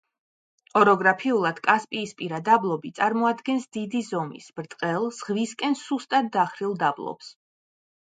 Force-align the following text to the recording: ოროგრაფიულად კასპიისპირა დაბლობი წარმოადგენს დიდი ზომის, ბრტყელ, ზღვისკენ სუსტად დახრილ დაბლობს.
ოროგრაფიულად 0.79 1.59
კასპიისპირა 1.65 2.39
დაბლობი 2.47 2.91
წარმოადგენს 2.99 3.67
დიდი 3.77 4.01
ზომის, 4.07 4.47
ბრტყელ, 4.61 5.05
ზღვისკენ 5.19 5.77
სუსტად 5.83 6.33
დახრილ 6.39 6.75
დაბლობს. 6.85 7.31